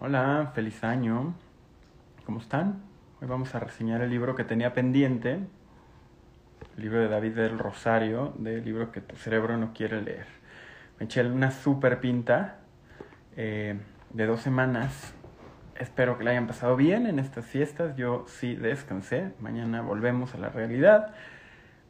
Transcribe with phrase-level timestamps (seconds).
[0.00, 1.34] Hola, feliz año.
[2.26, 2.82] ¿Cómo están?
[3.20, 5.40] Hoy vamos a reseñar el libro que tenía pendiente,
[6.76, 10.26] el libro de David del Rosario, del libro que tu cerebro no quiere leer.
[10.98, 12.58] Me eché una super pinta
[13.36, 13.78] eh,
[14.10, 15.14] de dos semanas.
[15.78, 17.96] Espero que la hayan pasado bien en estas fiestas.
[17.96, 19.32] Yo sí descansé.
[19.40, 21.14] Mañana volvemos a la realidad.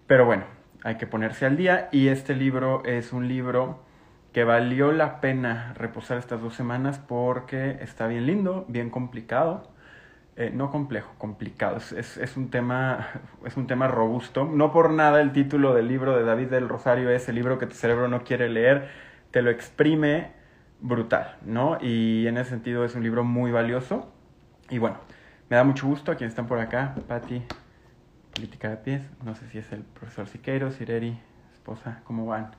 [0.07, 0.45] Pero bueno,
[0.83, 1.89] hay que ponerse al día.
[1.93, 3.85] Y este libro es un libro
[4.35, 9.71] que valió la pena reposar estas dos semanas porque está bien lindo, bien complicado.
[10.37, 11.77] Eh, no complejo, complicado.
[11.77, 13.11] Es, es, un tema,
[13.47, 14.45] es un tema robusto.
[14.45, 17.67] No por nada el título del libro de David del Rosario es el libro que
[17.67, 18.89] tu cerebro no quiere leer.
[19.31, 20.33] Te lo exprime
[20.81, 21.79] brutal, ¿no?
[21.81, 24.13] Y en ese sentido es un libro muy valioso.
[24.69, 24.97] Y bueno,
[25.49, 26.97] me da mucho gusto a quienes están por acá.
[27.07, 27.41] Patti,
[28.35, 29.09] Política de Pies.
[29.25, 31.21] No sé si es el profesor Siqueiros, Sireri,
[31.53, 32.51] esposa, ¿cómo van?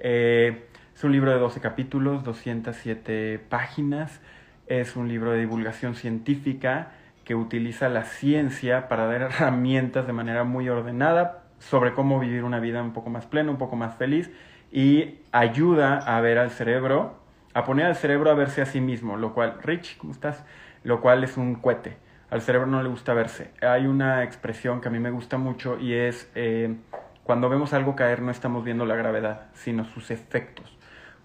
[0.00, 4.20] Eh, es un libro de 12 capítulos, 207 páginas.
[4.66, 6.92] Es un libro de divulgación científica
[7.24, 12.60] que utiliza la ciencia para dar herramientas de manera muy ordenada sobre cómo vivir una
[12.60, 14.30] vida un poco más plena, un poco más feliz
[14.72, 17.18] y ayuda a ver al cerebro,
[17.54, 20.44] a poner al cerebro a verse a sí mismo, lo cual, Rich, ¿cómo estás?
[20.84, 21.96] Lo cual es un cohete.
[22.30, 23.52] Al cerebro no le gusta verse.
[23.60, 26.76] Hay una expresión que a mí me gusta mucho y es eh,
[27.24, 30.79] cuando vemos algo caer no estamos viendo la gravedad, sino sus efectos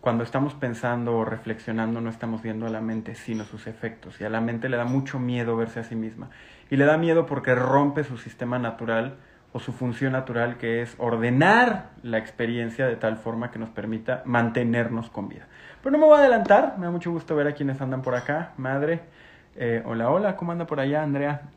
[0.06, 4.22] cuando estamos pensando o reflexionando no estamos viendo a la mente, sino sus efectos.
[4.22, 6.30] Y a la mente le da mucho miedo verse a sí misma.
[6.70, 9.16] Y le da miedo porque rompe su sistema natural
[9.52, 14.22] o su función natural, que es ordenar la experiencia de tal forma que nos permita
[14.26, 15.48] mantenernos con vida.
[15.82, 18.14] Pero no me voy a adelantar, me da mucho gusto ver a quienes andan por
[18.14, 18.52] acá.
[18.58, 19.00] Madre,
[19.56, 21.50] eh, hola, hola, ¿cómo anda por allá, Andrea?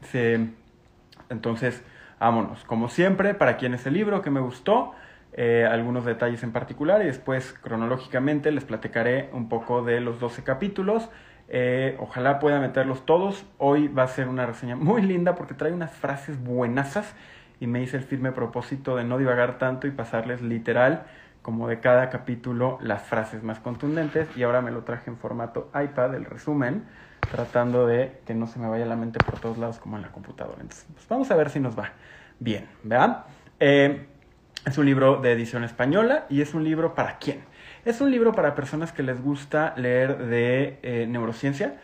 [1.29, 1.83] Entonces,
[2.19, 2.65] vámonos.
[2.65, 4.95] Como siempre, para quienes el libro que me gustó,
[5.41, 10.43] eh, algunos detalles en particular y después cronológicamente les platicaré un poco de los 12
[10.43, 11.11] capítulos.
[11.47, 13.47] Eh, ojalá pueda meterlos todos.
[13.57, 17.15] Hoy va a ser una reseña muy linda porque trae unas frases buenasas
[17.61, 21.07] y me hice el firme propósito de no divagar tanto y pasarles literal
[21.41, 25.71] como de cada capítulo las frases más contundentes y ahora me lo traje en formato
[25.73, 26.83] iPad, el resumen,
[27.31, 30.09] tratando de que no se me vaya la mente por todos lados como en la
[30.09, 30.63] computadora.
[30.63, 31.93] Entonces, pues vamos a ver si nos va
[32.41, 33.27] bien, ¿verdad?
[33.61, 34.18] Eh,
[34.67, 37.41] es un libro de edición española y es un libro para quién.
[37.85, 41.77] Es un libro para personas que les gusta leer de eh, neurociencia.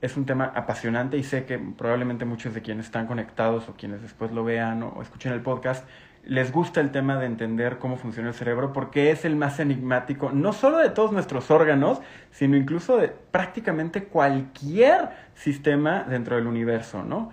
[0.00, 4.02] Es un tema apasionante y sé que probablemente muchos de quienes están conectados o quienes
[4.02, 5.84] después lo vean o, escuchen el podcast
[6.24, 10.30] les gusta el tema de entender cómo funciona el cerebro porque es el más enigmático,
[10.30, 17.02] no solo de todos nuestros órganos, sino incluso de prácticamente cualquier sistema dentro del universo,
[17.02, 17.30] ¿no?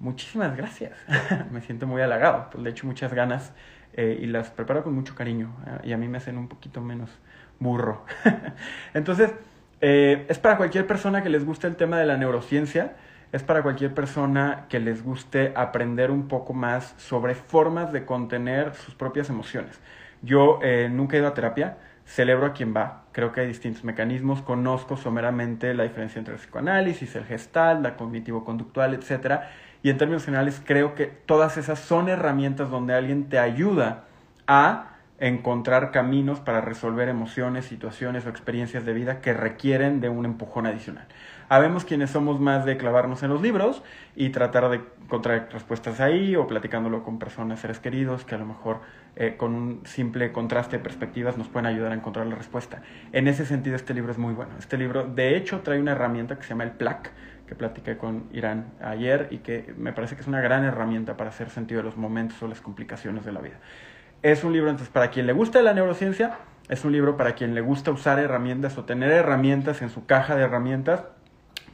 [0.00, 0.92] Muchísimas gracias.
[1.52, 3.52] Me siento muy halagado, pues le echo muchas ganas
[3.94, 6.80] eh, y las preparo con mucho cariño eh, y a mí me hacen un poquito
[6.80, 7.10] menos
[7.58, 8.04] burro.
[8.94, 9.32] Entonces,
[9.80, 12.96] eh, es para cualquier persona que les guste el tema de la neurociencia,
[13.32, 18.74] es para cualquier persona que les guste aprender un poco más sobre formas de contener
[18.74, 19.80] sus propias emociones.
[20.20, 20.60] Yo
[20.90, 24.96] nunca he ido a terapia, celebro a quien va, creo que hay distintos mecanismos, conozco
[24.98, 29.50] someramente la diferencia entre el psicoanálisis, el gestal, la cognitivo-conductual, etcétera,
[29.82, 34.04] y en términos generales creo que todas esas son herramientas donde alguien te ayuda
[34.46, 34.88] a
[35.18, 40.66] encontrar caminos para resolver emociones, situaciones o experiencias de vida que requieren de un empujón
[40.66, 41.06] adicional.
[41.48, 43.82] Habemos quienes somos más de clavarnos en los libros
[44.16, 48.46] y tratar de encontrar respuestas ahí o platicándolo con personas, seres queridos, que a lo
[48.46, 48.80] mejor
[49.14, 52.82] eh, con un simple contraste de perspectivas nos pueden ayudar a encontrar la respuesta.
[53.12, 54.52] En ese sentido, este libro es muy bueno.
[54.58, 57.12] Este libro, de hecho, trae una herramienta que se llama el PLAC,
[57.52, 61.28] que platiqué con Irán ayer y que me parece que es una gran herramienta para
[61.28, 63.56] hacer sentido de los momentos o las complicaciones de la vida.
[64.22, 66.38] Es un libro entonces para quien le gusta la neurociencia,
[66.70, 70.34] es un libro para quien le gusta usar herramientas o tener herramientas en su caja
[70.34, 71.04] de herramientas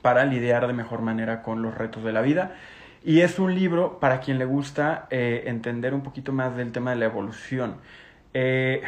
[0.02, 2.56] para lidiar de mejor manera con los retos de la vida.
[3.04, 6.90] Y es un libro para quien le gusta eh, entender un poquito más del tema
[6.90, 7.76] de la evolución.
[8.34, 8.82] Eh,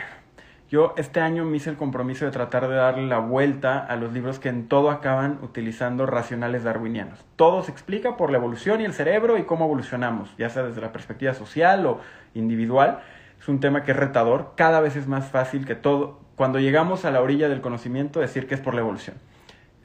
[0.70, 4.12] yo este año me hice el compromiso de tratar de darle la vuelta a los
[4.12, 7.18] libros que en todo acaban utilizando racionales darwinianos.
[7.34, 10.80] Todo se explica por la evolución y el cerebro y cómo evolucionamos, ya sea desde
[10.80, 11.98] la perspectiva social o
[12.34, 13.00] individual.
[13.40, 17.04] Es un tema que es retador, cada vez es más fácil que todo, cuando llegamos
[17.04, 19.16] a la orilla del conocimiento, decir que es por la evolución.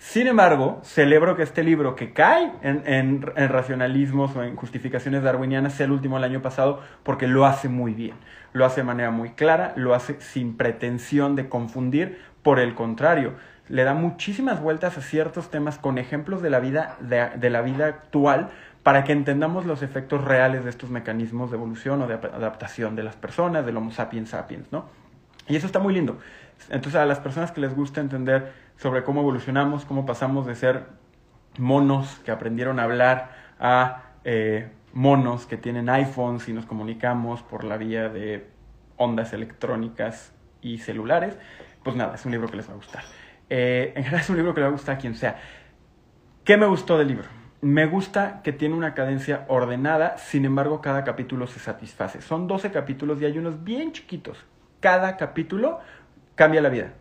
[0.07, 5.73] Sin embargo, celebro que este libro que cae en, en, racionalismos o en justificaciones darwinianas
[5.73, 8.13] sea el último del año pasado porque lo hace muy bien.
[8.53, 13.33] Lo hace de manera muy clara, lo hace sin pretensión de confundir, por el contrario,
[13.67, 17.61] le da muchísimas vueltas a ciertos temas con ejemplos de la vida, de, de la
[17.61, 18.51] vida actual
[18.83, 23.01] para que entendamos los efectos reales de estos mecanismos de evolución o de adaptación de
[23.01, 24.85] las personas, del Homo sapiens sapiens, ¿no?
[25.47, 26.19] Y eso está muy lindo.
[26.69, 30.85] Entonces a las personas que les gusta entender sobre cómo evolucionamos, cómo pasamos de ser
[31.57, 37.63] monos que aprendieron a hablar a eh, monos que tienen iPhones y nos comunicamos por
[37.63, 38.49] la vía de
[38.97, 41.37] ondas electrónicas y celulares,
[41.83, 43.03] pues nada, es un libro que les va a gustar.
[43.49, 45.39] Eh, en general es un libro que le va a gustar a quien sea.
[46.43, 47.27] ¿Qué me gustó del libro?
[47.61, 52.21] Me gusta que tiene una cadencia ordenada, sin embargo cada capítulo se satisface.
[52.21, 54.37] Son 12 capítulos y hay unos bien chiquitos.
[54.79, 55.79] Cada capítulo
[56.35, 56.93] cambia la vida.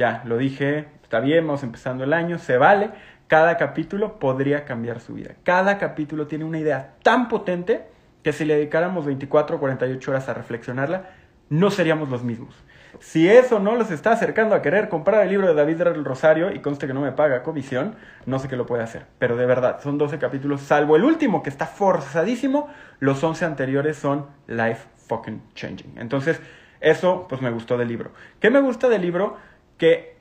[0.00, 2.88] Ya, lo dije, está bien, vamos empezando el año, se vale.
[3.26, 5.32] Cada capítulo podría cambiar su vida.
[5.44, 7.84] Cada capítulo tiene una idea tan potente
[8.22, 11.10] que si le dedicáramos 24 o 48 horas a reflexionarla,
[11.50, 12.54] no seríamos los mismos.
[13.00, 16.60] Si eso no los está acercando a querer comprar el libro de David Rosario, y
[16.60, 17.94] conste que no me paga comisión,
[18.24, 19.04] no sé qué lo puede hacer.
[19.18, 22.70] Pero de verdad, son 12 capítulos, salvo el último que está forzadísimo,
[23.00, 25.98] los 11 anteriores son life fucking changing.
[25.98, 26.40] Entonces,
[26.80, 28.12] eso pues me gustó del libro.
[28.40, 29.36] ¿Qué me gusta del libro?
[29.80, 30.14] Que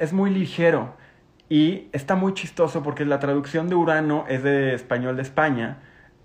[0.00, 0.96] es muy ligero
[1.48, 5.76] y está muy chistoso porque la traducción de Urano es de español de España.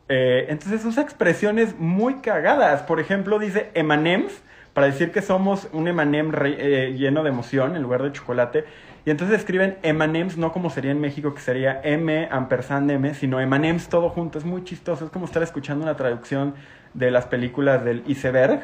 [0.10, 2.82] Eh, entonces usa expresiones muy cagadas.
[2.84, 4.42] Por ejemplo, dice emanems
[4.74, 8.64] para decir que somos un emanem eh, lleno de emoción en lugar de chocolate.
[9.06, 13.42] Y entonces escriben emanems no como sería en México, que sería M ampersand M, sino
[13.42, 14.38] emanems todo junto.
[14.38, 15.06] Es muy chistoso.
[15.06, 16.56] Es como estar escuchando una traducción
[16.94, 18.62] de las películas del iceberg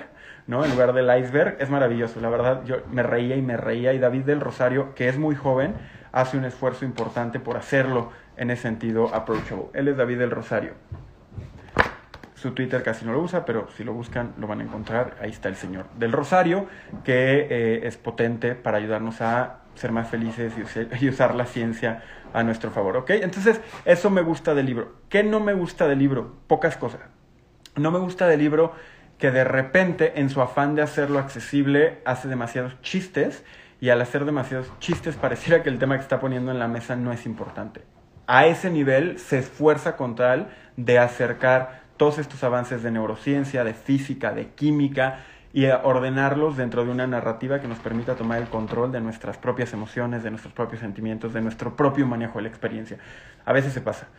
[0.48, 0.63] ¿no?
[0.63, 1.57] En lugar del iceberg.
[1.60, 2.63] Es maravilloso, la verdad.
[2.66, 3.94] Yo me reía y me reía.
[3.94, 5.75] Y David del Rosario, que es muy joven,
[6.12, 9.66] hace un esfuerzo importante por hacerlo en ese sentido approachable.
[9.74, 10.74] Él es David del Rosario.
[12.36, 15.16] Su Twitter casi no lo usa, pero si lo buscan lo van a encontrar.
[15.22, 16.68] Ahí está el señor del Rosario,
[17.06, 20.54] que eh, es potente para ayudarnos a ser más felices
[21.00, 22.04] y usar la ciencia
[22.34, 23.12] a nuestro favor, ¿ok?
[23.12, 24.94] Entonces, eso me gusta del libro.
[25.10, 26.34] ¿Qué no me gusta del libro?
[26.48, 27.01] Pocas cosas.
[27.75, 28.74] No me gusta del libro
[29.24, 33.46] que de repente, en su afán de hacerlo accesible, hace demasiados chistes
[33.80, 36.98] y al hacer demasiados chistes pareciera que el tema que está poniendo en la mesa
[36.98, 37.86] no es importante.
[38.28, 43.74] A ese nivel se esfuerza con tal de acercar todos estos avances de neurociencia, de
[43.74, 45.20] física, de química
[45.54, 49.72] y ordenarlos dentro de una narrativa que nos permita tomar el control de nuestras propias
[49.72, 52.98] emociones, de nuestros propios sentimientos, de nuestro propio manejo de la experiencia.
[53.46, 54.10] A veces se pasa.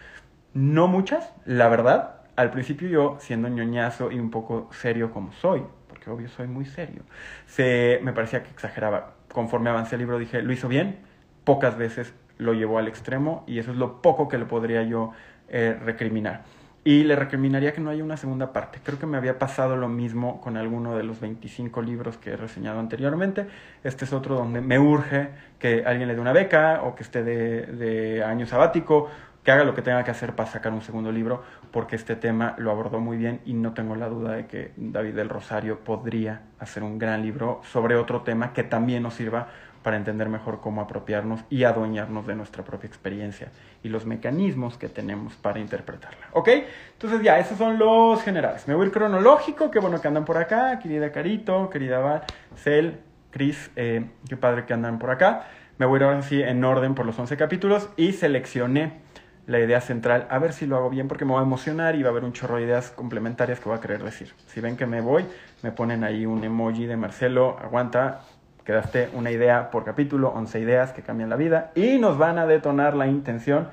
[0.55, 5.63] No muchas, la verdad, al principio yo, siendo ñoñazo y un poco serio como soy,
[5.89, 7.03] porque obvio soy muy serio,
[7.47, 9.15] se, me parecía que exageraba.
[9.33, 10.99] Conforme avancé el libro dije, lo hizo bien,
[11.45, 15.13] pocas veces lo llevó al extremo y eso es lo poco que le podría yo
[15.49, 16.43] eh, recriminar.
[16.87, 18.79] Y le recriminaría que no haya una segunda parte.
[18.85, 22.37] Creo que me había pasado lo mismo con alguno de los 25 libros que he
[22.37, 23.47] reseñado anteriormente.
[23.83, 27.25] Este es otro donde me urge que alguien le dé una beca o que esté
[27.25, 29.09] de, de año sabático
[29.45, 32.55] que haga lo que tenga que hacer para sacar un segundo libro, porque este tema
[32.57, 36.41] lo abordó muy bien y no tengo la duda de que David del Rosario podría
[36.59, 39.49] hacer un gran libro sobre otro tema que también nos sirva
[39.83, 43.49] para entender mejor cómo apropiarnos y adueñarnos de nuestra propia experiencia
[43.83, 46.27] y los mecanismos que tenemos para interpretarla.
[46.33, 46.49] ¿Ok?
[46.93, 48.67] Entonces ya, esos son los generales.
[48.67, 52.23] Me voy a ir cronológico, qué bueno que andan por acá, querida Carito, querida Val,
[52.57, 52.99] Cel,
[53.31, 55.49] Cris, eh, qué padre que andan por acá.
[55.77, 59.05] Me voy a ir así en orden por los 11 capítulos y seleccioné
[59.47, 62.03] la idea central, a ver si lo hago bien porque me voy a emocionar y
[62.03, 64.33] va a haber un chorro de ideas complementarias que voy a querer decir.
[64.47, 65.27] Si ven que me voy,
[65.63, 68.21] me ponen ahí un emoji de Marcelo, aguanta,
[68.65, 72.47] quedaste una idea por capítulo, 11 ideas que cambian la vida y nos van a
[72.47, 73.69] detonar la intención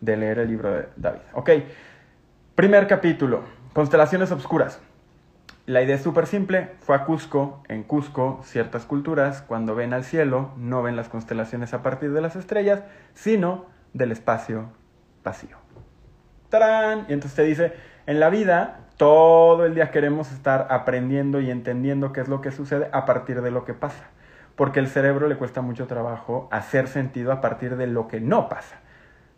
[0.00, 1.20] de leer el libro de David.
[1.32, 1.50] Ok,
[2.54, 3.42] primer capítulo,
[3.72, 4.80] constelaciones obscuras.
[5.66, 10.04] La idea es súper simple, fue a Cusco, en Cusco ciertas culturas cuando ven al
[10.04, 14.70] cielo no ven las constelaciones a partir de las estrellas, sino del espacio
[15.26, 15.58] vacío.
[16.48, 17.04] ¡Tarán!
[17.08, 17.74] Y entonces te dice,
[18.06, 22.52] en la vida todo el día queremos estar aprendiendo y entendiendo qué es lo que
[22.52, 24.04] sucede a partir de lo que pasa.
[24.54, 28.48] Porque el cerebro le cuesta mucho trabajo hacer sentido a partir de lo que no
[28.48, 28.76] pasa.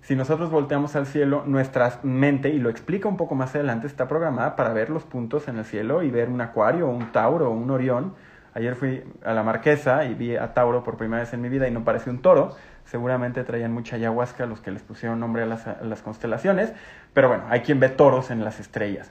[0.02, 4.07] Si nosotros volteamos al cielo, nuestra mente, y lo explica un poco más adelante, está
[4.07, 7.71] programada para ver los puntos en el cielo y ver un acuario, un tauro, un
[7.71, 8.14] orión.
[8.54, 11.66] Ayer fui a la marquesa y vi a Tauro por primera vez en mi vida
[11.68, 12.54] y no parece un toro,
[12.90, 16.73] seguramente traían mucha ayahuasca los que les pusieron nombre a las, constelaciones,
[17.12, 19.11] pero bueno, hay quien ve toros en las estrellas.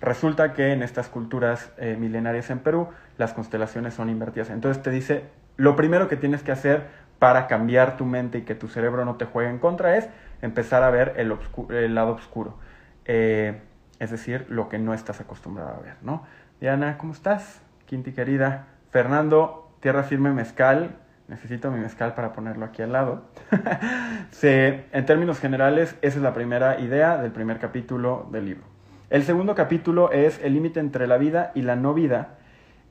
[0.00, 4.48] Resulta que en estas culturas eh, milenarias en Perú las constelaciones son invertidas.
[4.48, 5.24] Entonces te dice,
[5.58, 6.86] lo primero que tienes que hacer
[7.18, 10.08] para cambiar tu mente y que tu cerebro no te juegue en contra es
[10.40, 12.56] empezar a ver el, lado oscuro.
[13.04, 13.60] Eh,
[13.98, 16.24] es decir, lo que no estás acostumbrado a ver, ¿no?
[16.58, 17.60] Diana, ¿cómo estás?
[17.84, 18.68] Quinti querida.
[18.90, 20.96] Fernando, Tierra Firme Mezcal,
[21.30, 23.22] necesito mi mezcal para ponerlo aquí al lado.
[24.42, 28.64] en términos generales, esa es la primera idea del primer capítulo del libro.
[29.08, 32.36] El segundo capítulo es el límite entre la vida y la no vida.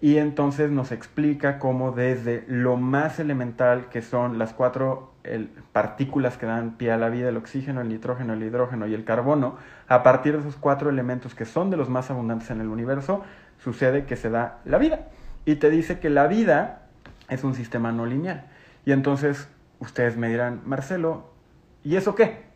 [0.02, 5.12] y entonces nos explica cómo desde lo más elemental que son las cuatro
[5.74, 9.04] partículas que dan pie a la vida, el oxígeno, el nitrógeno, el hidrógeno y el
[9.04, 9.58] carbono,
[9.90, 13.24] a partir de esos cuatro elementos que son de los más abundantes en el universo,
[13.58, 15.10] sucede que se da la vida.
[15.44, 16.89] Y te dice que la vida
[17.30, 18.46] es un sistema no lineal.
[18.86, 21.32] Y entonces ustedes me dirán, Marcelo,
[21.84, 22.50] ¿y eso qué?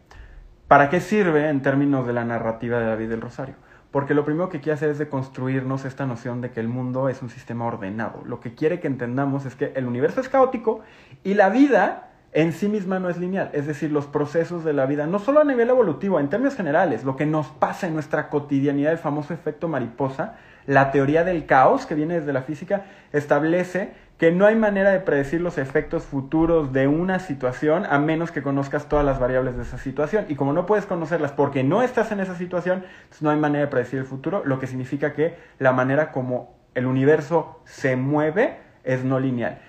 [0.67, 3.55] ¿Para qué sirve en términos de la narrativa de David del Rosario?
[3.93, 7.09] porque lo primero que quiere hacer es de construirnos esta noción de que el mundo
[7.09, 8.23] es un sistema ordenado.
[8.25, 10.81] Lo que quiere que entendamos es que el universo es caótico
[11.23, 13.51] y la vida en sí misma no es lineal.
[13.53, 17.03] Es decir, los procesos de la vida, no solo a nivel evolutivo, en términos generales,
[17.03, 21.85] lo que nos pasa en nuestra cotidianidad, el famoso efecto mariposa, la teoría del caos
[21.85, 26.71] que viene desde la física, establece que no hay manera de predecir los efectos futuros
[26.71, 30.27] de una situación a menos que conozcas todas las variables de esa situación.
[30.29, 32.85] Y como no puedes conocerlas porque no estás en esa situación,
[33.19, 36.85] no hay manera de predecir el futuro, lo que significa que la manera como el
[36.85, 39.59] universo se mueve es no lineal.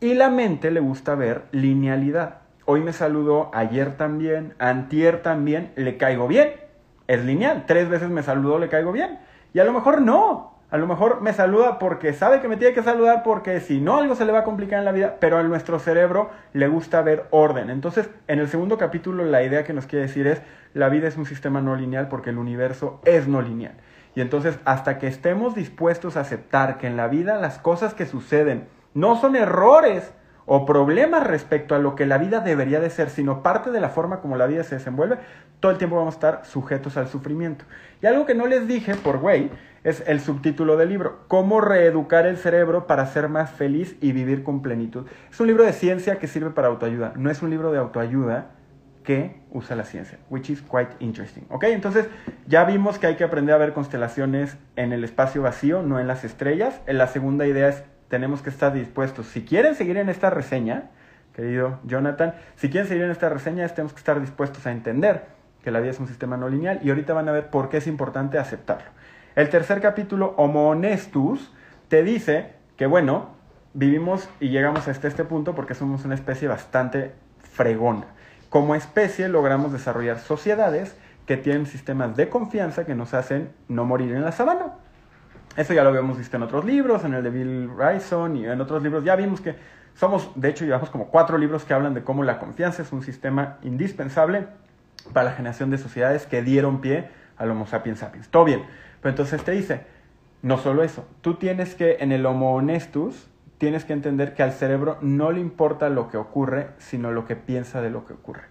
[0.00, 2.40] Y la mente le gusta ver linealidad.
[2.66, 6.50] Hoy me saludó, ayer también, antier también, le caigo bien.
[7.06, 7.64] Es lineal.
[7.66, 9.18] Tres veces me saludó, le caigo bien.
[9.54, 12.74] Y a lo mejor no, a lo mejor me saluda porque sabe que me tiene
[12.74, 15.38] que saludar porque si no algo se le va a complicar en la vida, pero
[15.38, 17.70] a nuestro cerebro le gusta ver orden.
[17.70, 20.42] Entonces, en el segundo capítulo la idea que nos quiere decir es,
[20.72, 23.74] la vida es un sistema no lineal porque el universo es no lineal.
[24.16, 28.06] Y entonces, hasta que estemos dispuestos a aceptar que en la vida las cosas que
[28.06, 30.12] suceden no son errores,
[30.46, 33.88] o problemas respecto a lo que la vida debería de ser, sino parte de la
[33.88, 35.18] forma como la vida se desenvuelve,
[35.60, 37.64] todo el tiempo vamos a estar sujetos al sufrimiento.
[38.02, 39.50] Y algo que no les dije por güey
[39.82, 44.42] es el subtítulo del libro, Cómo reeducar el cerebro para ser más feliz y vivir
[44.42, 45.06] con plenitud.
[45.30, 48.50] Es un libro de ciencia que sirve para autoayuda, no es un libro de autoayuda
[49.04, 51.44] que usa la ciencia, which is quite interesting.
[51.50, 51.64] ¿Ok?
[51.64, 52.08] Entonces
[52.46, 56.06] ya vimos que hay que aprender a ver constelaciones en el espacio vacío, no en
[56.06, 56.80] las estrellas.
[56.86, 59.26] La segunda idea es tenemos que estar dispuestos.
[59.26, 60.90] Si quieren seguir en esta reseña,
[61.34, 65.26] querido Jonathan, si quieren seguir en esta reseña, tenemos que estar dispuestos a entender
[65.62, 67.78] que la vida es un sistema no lineal y ahorita van a ver por qué
[67.78, 68.86] es importante aceptarlo.
[69.34, 71.50] El tercer capítulo, Homo Honestus,
[71.88, 73.30] te dice que, bueno,
[73.72, 78.06] vivimos y llegamos hasta este punto porque somos una especie bastante fregona.
[78.48, 80.96] Como especie logramos desarrollar sociedades
[81.26, 84.74] que tienen sistemas de confianza que nos hacen no morir en la sabana.
[85.56, 88.60] Eso ya lo habíamos visto en otros libros, en el de Bill Bryson y en
[88.60, 89.04] otros libros.
[89.04, 89.54] Ya vimos que
[89.94, 93.02] somos, de hecho, llevamos como cuatro libros que hablan de cómo la confianza es un
[93.02, 94.46] sistema indispensable
[95.12, 98.28] para la generación de sociedades que dieron pie al Homo sapiens sapiens.
[98.28, 98.64] Todo bien.
[99.00, 99.82] Pero entonces te dice,
[100.42, 104.52] no solo eso, tú tienes que, en el Homo honestus, tienes que entender que al
[104.52, 108.42] cerebro no le importa lo que ocurre, sino lo que piensa de lo que ocurre.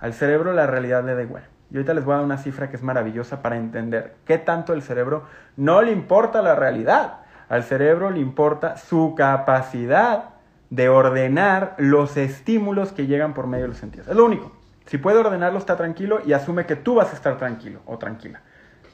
[0.00, 1.44] Al cerebro la realidad le da igual.
[1.70, 4.72] Y ahorita les voy a dar una cifra que es maravillosa para entender qué tanto
[4.72, 5.24] el cerebro
[5.56, 7.20] no le importa la realidad.
[7.48, 10.30] Al cerebro le importa su capacidad
[10.70, 14.08] de ordenar los estímulos que llegan por medio de los sentidos.
[14.08, 14.52] Es lo único.
[14.86, 18.40] Si puede ordenarlo, está tranquilo y asume que tú vas a estar tranquilo o tranquila.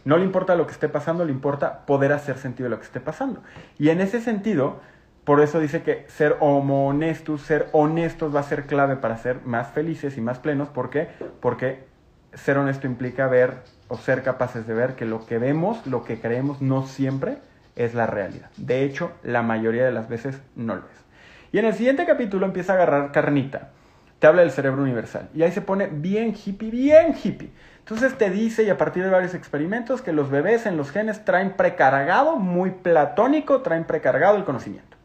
[0.04, 2.87] No le importa lo que esté pasando, le importa poder hacer sentido de lo que
[2.87, 3.42] esté pasando.
[3.78, 4.80] Y en ese sentido,
[5.25, 9.40] por eso dice que ser homo honestos, ser honestos va a ser clave para ser
[9.45, 10.68] más felices y más plenos.
[10.68, 11.09] ¿Por qué?
[11.40, 11.85] Porque
[12.37, 13.55] ser honesto implica ver
[13.88, 17.38] o ser capaces de ver que lo que vemos, lo que creemos, no siempre
[17.76, 18.50] es la realidad.
[18.57, 21.05] De hecho, la mayoría de las veces no lo es.
[21.52, 23.71] Y en el siguiente capítulo empieza a agarrar carnita.
[24.19, 25.28] Te habla del cerebro universal.
[25.35, 27.50] Y ahí se pone bien hippie, bien hippie.
[27.81, 31.25] Entonces te dice, y a partir de varios experimentos, que los bebés en los genes
[31.25, 34.97] traen precargado, muy platónico, traen precargado el conocimiento.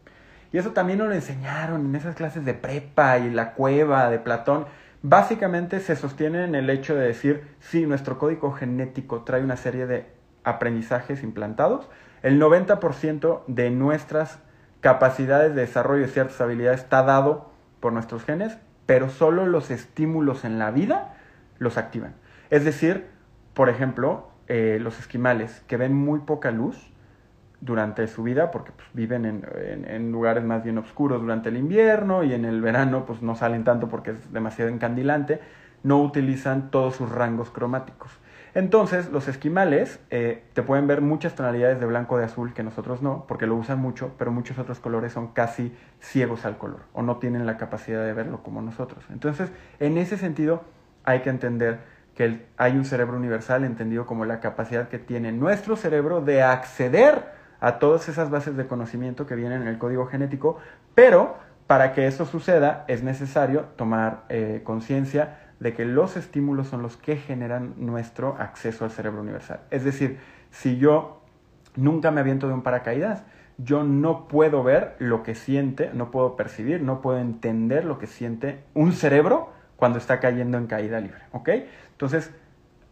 [0.53, 4.19] Y eso también nos lo enseñaron en esas clases de prepa y la cueva de
[4.19, 4.65] Platón
[5.01, 9.87] básicamente se sostiene en el hecho de decir, si nuestro código genético trae una serie
[9.87, 10.07] de
[10.43, 11.87] aprendizajes implantados,
[12.23, 14.39] el 90% de nuestras
[14.79, 20.43] capacidades de desarrollo de ciertas habilidades está dado por nuestros genes, pero solo los estímulos
[20.43, 21.15] en la vida
[21.57, 22.15] los activan.
[22.49, 23.07] Es decir,
[23.53, 26.90] por ejemplo, eh, los esquimales que ven muy poca luz,
[27.61, 32.33] durante su vida porque pues, viven en, lugares más bien oscuros durante el invierno y
[32.33, 35.39] en el verano pues no salen tanto porque es demasiado encandilante,
[35.83, 38.11] no utilizan todos sus rangos cromáticos.
[38.53, 43.01] Entonces los esquimales eh, te pueden ver muchas tonalidades de blanco de azul que nosotros
[43.01, 47.01] no, porque lo usan mucho, pero muchos otros colores son casi ciegos al color o
[47.01, 49.05] no tienen la capacidad de verlo como nosotros.
[49.11, 50.63] Entonces en ese sentido
[51.03, 51.79] hay que entender
[52.15, 57.40] que hay un cerebro universal entendido como la capacidad que tiene nuestro cerebro de acceder
[57.61, 60.57] a todas esas bases de conocimiento que vienen en el código genético,
[60.93, 61.37] pero
[61.67, 66.97] para que eso suceda es necesario tomar eh, conciencia de que los estímulos son los
[66.97, 69.61] que generan nuestro acceso al cerebro universal.
[69.69, 71.21] Es decir, si yo
[71.75, 73.23] nunca me aviento de un paracaídas.
[73.57, 78.07] Yo no puedo ver lo que siente, no puedo percibir, no puedo entender lo que
[78.07, 81.49] siente un cerebro cuando está cayendo en caída libre, ¿ok?
[81.91, 82.31] Entonces,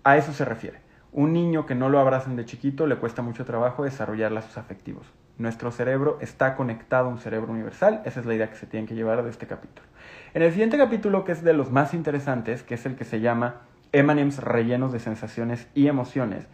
[0.03, 0.79] a eso se refiere.
[1.11, 5.07] Un niño que no lo abrazan de chiquito le cuesta mucho trabajo desarrollar lazos afectivos.
[5.37, 8.85] Nuestro cerebro está conectado a un cerebro universal, esa es la idea que se tiene
[8.85, 9.87] que llevar de este capítulo.
[10.33, 13.21] En el siguiente capítulo, que es de los más interesantes, que es el que se
[13.21, 13.61] llama
[13.91, 16.45] Emanems rellenos de sensaciones y emociones,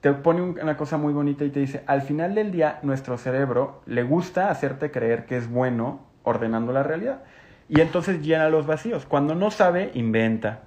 [0.00, 3.82] te pone una cosa muy bonita y te dice, al final del día nuestro cerebro
[3.86, 7.22] le gusta hacerte creer que es bueno ordenando la realidad.
[7.68, 9.04] Y entonces llena los vacíos.
[9.06, 10.62] Cuando no sabe, inventa.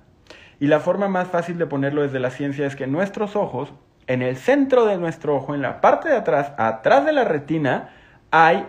[0.60, 3.74] Y la forma más fácil de ponerlo desde la ciencia es que nuestros ojos,
[4.08, 7.90] en el centro de nuestro ojo, en la parte de atrás, atrás de la retina,
[8.32, 8.66] hay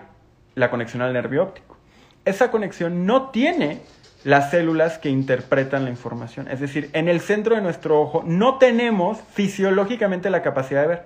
[0.55, 1.77] la conexión al nervio óptico.
[2.25, 3.83] Esa conexión no tiene
[4.25, 6.49] las células que interpretan la información.
[6.49, 11.03] Es decir, en el centro de nuestro ojo no tenemos fisiológicamente la capacidad de ver.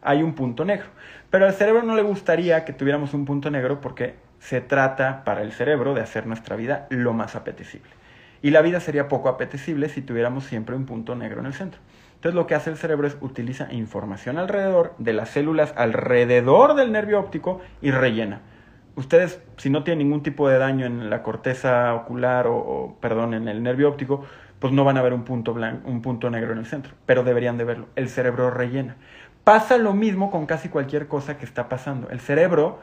[0.00, 0.86] Hay un punto negro.
[1.30, 5.42] Pero al cerebro no le gustaría que tuviéramos un punto negro porque se trata para
[5.42, 7.90] el cerebro de hacer nuestra vida lo más apetecible.
[8.42, 11.80] Y la vida sería poco apetecible si tuviéramos siempre un punto negro en el centro.
[12.14, 16.92] Entonces lo que hace el cerebro es utiliza información alrededor de las células alrededor del
[16.92, 18.42] nervio óptico y rellena
[18.96, 23.48] ustedes, si no tienen ningún tipo de daño en la corteza ocular o, perdón, en
[23.48, 24.24] el nervio óptico,
[24.58, 27.24] pues no van a ver un punto, blanco, un punto negro en el centro, pero
[27.24, 27.86] deberían de verlo.
[27.96, 28.96] El cerebro rellena.
[29.44, 32.08] Pasa lo mismo con casi cualquier cosa que está pasando.
[32.10, 32.80] El cerebro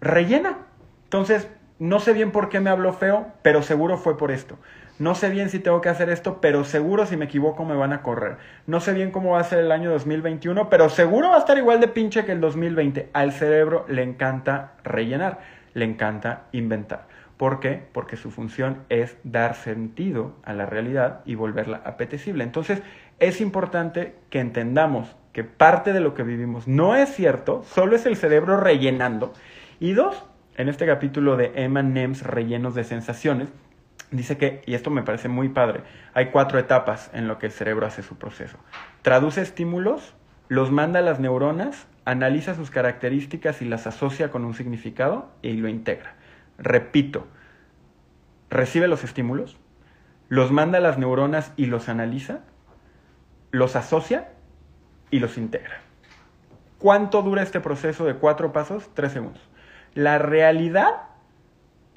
[0.00, 0.58] rellena.
[1.04, 4.56] Entonces, no sé bien por qué me habló feo, pero seguro fue por esto.
[4.98, 7.92] No sé bien si tengo que hacer esto, pero seguro si me equivoco me van
[7.92, 8.38] a correr.
[8.66, 11.58] No sé bien cómo va a ser el año 2021, pero seguro va a estar
[11.58, 13.10] igual de pinche que el 2020.
[13.12, 15.40] Al cerebro le encanta rellenar,
[15.74, 17.08] le encanta inventar.
[17.36, 17.82] ¿Por qué?
[17.92, 22.42] Porque su función es dar sentido a la realidad y volverla apetecible.
[22.44, 22.82] Entonces,
[23.18, 28.06] es importante que entendamos que parte de lo que vivimos no es cierto, solo es
[28.06, 29.34] el cerebro rellenando.
[29.78, 30.24] Y dos,
[30.56, 33.48] en este capítulo de Nems, rellenos de sensaciones,
[34.10, 35.82] Dice que, y esto me parece muy padre,
[36.14, 38.56] hay cuatro etapas en lo que el cerebro hace su proceso.
[39.02, 40.14] Traduce estímulos,
[40.48, 45.54] los manda a las neuronas, analiza sus características y las asocia con un significado y
[45.54, 46.14] lo integra.
[46.56, 47.26] Repito,
[48.48, 49.56] recibe los estímulos,
[50.28, 52.40] los manda a las neuronas y los analiza,
[53.50, 54.28] los asocia
[55.10, 55.80] y los integra.
[56.78, 58.88] ¿Cuánto dura este proceso de cuatro pasos?
[58.94, 59.42] Tres segundos.
[59.96, 61.04] La realidad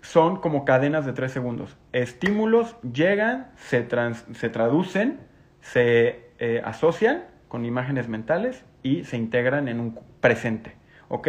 [0.02, 1.76] son como cadenas de tres segundos.
[1.92, 3.86] Estímulos llegan, se,
[4.34, 5.20] se traducen,
[5.60, 10.78] se eh, asocian con imágenes mentales y se integran en un presente.
[11.10, 11.28] ¿Ok?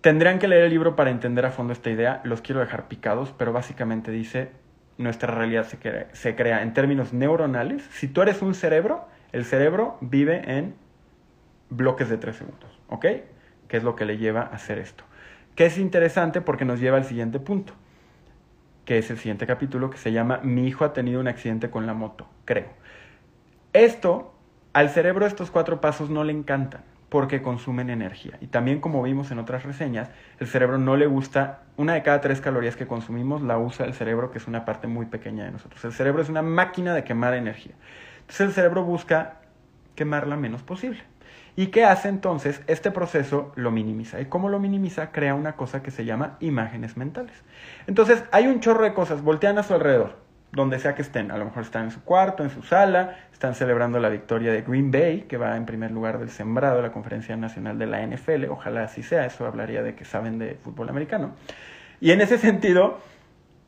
[0.00, 2.20] Tendrían que leer el libro para entender a fondo esta idea.
[2.24, 4.50] Los quiero dejar picados, pero básicamente dice,
[4.96, 7.84] nuestra realidad se crea, se crea en términos neuronales.
[7.92, 10.74] Si tú eres un cerebro, el cerebro vive en
[11.70, 12.76] bloques de tres segundos.
[12.88, 13.06] ¿Ok?
[13.68, 15.04] ¿Qué es lo que le lleva a hacer esto?
[15.58, 17.72] Que es interesante porque nos lleva al siguiente punto,
[18.84, 21.84] que es el siguiente capítulo que se llama Mi hijo ha tenido un accidente con
[21.84, 22.68] la moto, creo.
[23.72, 24.32] Esto,
[24.72, 28.38] al cerebro estos cuatro pasos no le encantan porque consumen energía.
[28.40, 32.20] Y también como vimos en otras reseñas, el cerebro no le gusta, una de cada
[32.20, 35.50] tres calorías que consumimos la usa el cerebro, que es una parte muy pequeña de
[35.50, 35.84] nosotros.
[35.84, 37.74] El cerebro es una máquina de quemar energía.
[38.20, 39.40] Entonces el cerebro busca
[39.96, 41.02] quemarla menos posible.
[41.58, 42.62] ¿Y qué hace entonces?
[42.68, 44.20] Este proceso lo minimiza.
[44.20, 45.10] ¿Y cómo lo minimiza?
[45.10, 47.34] Crea una cosa que se llama imágenes mentales.
[47.88, 50.18] Entonces, hay un chorro de cosas, voltean a su alrededor,
[50.52, 51.32] donde sea que estén.
[51.32, 54.62] A lo mejor están en su cuarto, en su sala, están celebrando la victoria de
[54.62, 58.06] Green Bay, que va en primer lugar del sembrado de la Conferencia Nacional de la
[58.06, 58.44] NFL.
[58.50, 61.32] Ojalá así sea, eso hablaría de que saben de fútbol americano.
[62.00, 63.00] Y en ese sentido,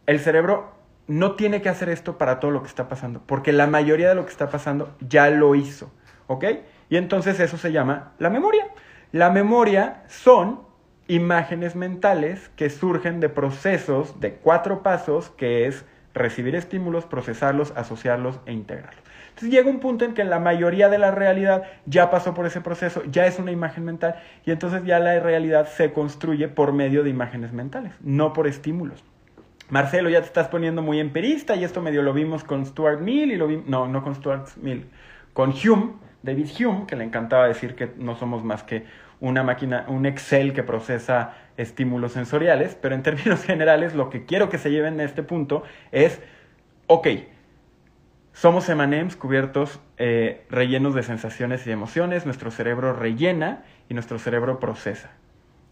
[0.07, 0.75] el cerebro
[1.09, 4.15] no tiene que hacer esto para todo lo que está pasando, porque la mayoría de
[4.15, 5.91] lo que está pasando ya lo hizo.
[6.29, 6.45] ¿Ok?
[6.91, 8.67] Y entonces eso se llama la memoria.
[9.13, 10.61] La memoria son
[11.09, 18.41] imágenes mentales que surgen de procesos de cuatro pasos, que es recibir estímulos, procesarlos, asociarlos
[18.47, 19.03] e integrarlos.
[19.31, 22.61] Entonces llega un punto en que la mayoría de la realidad ya pasó por ese
[22.61, 27.03] proceso, ya es una imagen mental, y entonces ya la realidad se construye por medio
[27.03, 29.03] de imágenes mentales, no por estímulos.
[29.69, 33.31] Marcelo, ya te estás poniendo muy emperista, y esto medio lo vimos con Stuart Mill,
[33.31, 34.91] y lo vimos, no, no con Stuart Mill,
[35.33, 38.85] con Hume, David Hume, que le encantaba decir que no somos más que
[39.21, 44.49] una máquina, un Excel que procesa estímulos sensoriales, pero en términos generales lo que quiero
[44.49, 46.21] que se lleven a este punto es,
[46.87, 47.09] ok,
[48.33, 54.61] somos emanems cubiertos, eh, rellenos de sensaciones y emociones, nuestro cerebro rellena y nuestro cerebro
[54.61, 55.11] procesa,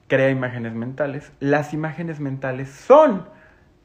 [0.09, 1.33] crea imágenes mentales.
[1.41, 3.27] Las imágenes mentales son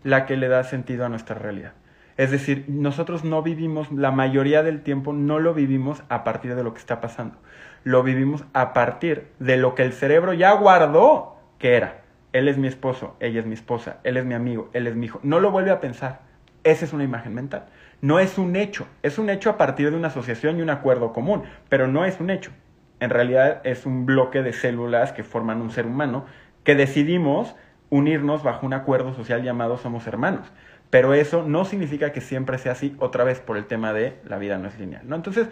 [0.04, 1.74] la que le da sentido a nuestra realidad.
[2.18, 6.64] Es decir, nosotros no vivimos, la mayoría del tiempo no lo vivimos a partir de
[6.64, 7.38] lo que está pasando.
[7.84, 12.04] lo vivimos a partir de lo que el cerebro ya guardó que era.
[12.32, 15.08] Él es mi esposo, ella es mi esposa, él es mi amigo, él es mi
[15.08, 15.20] hijo.
[15.22, 16.22] No lo vuelve a pensar.
[16.64, 17.66] Esa es una imagen mental.
[18.02, 18.88] No es un hecho.
[19.02, 22.20] Es un hecho a partir de una asociación y un acuerdo común, pero no es
[22.20, 22.52] un hecho.
[23.00, 26.26] En realidad es un bloque de células que forman un ser humano
[26.64, 27.56] que decidimos
[27.90, 30.52] unirnos bajo un acuerdo social llamado somos hermanos.
[30.94, 34.38] Pero eso no significa que siempre sea así, otra vez por el tema de la
[34.38, 35.02] vida no es lineal.
[35.10, 35.16] ¿no?
[35.16, 35.48] Entonces,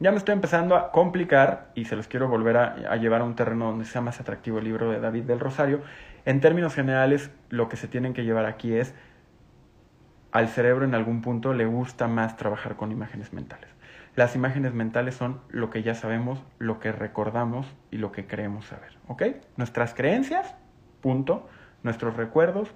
[0.00, 3.34] ya me estoy empezando a complicar y se los quiero volver a, llevar a un
[3.34, 5.82] terreno donde sea más atractivo el libro de David del Rosario.
[6.24, 8.94] En términos generales, lo que se tienen que llevar aquí es
[10.32, 13.68] al cerebro en algún punto le gusta más trabajar con imágenes mentales.
[14.14, 18.64] Las imágenes mentales son lo que ya sabemos, lo que recordamos y lo que creemos
[18.64, 18.96] saber.
[19.08, 19.24] ¿Ok?
[19.58, 20.54] Nuestras creencias,
[21.02, 21.46] punto.
[21.82, 22.70] Nuestros recuerdos,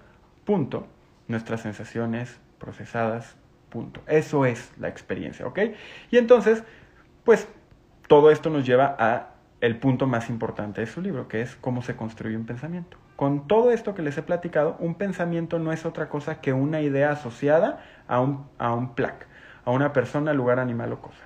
[0.44, 0.86] punto.
[1.30, 3.36] Nuestras sensaciones procesadas,
[3.68, 4.00] punto.
[4.08, 5.46] Eso es la experiencia.
[5.46, 5.60] ¿Ok?
[6.10, 6.64] Y entonces,
[7.22, 7.46] pues
[8.08, 11.82] todo esto nos lleva a el punto más importante de su libro, que es cómo
[11.82, 12.96] se construye un pensamiento.
[13.14, 16.80] Con todo esto que les he platicado, un pensamiento no es otra cosa que una
[16.80, 19.28] idea asociada a un, a un plac,
[19.64, 21.22] a una persona, lugar, animal o cosa.